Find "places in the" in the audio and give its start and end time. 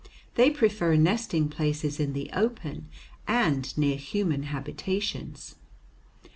1.49-2.31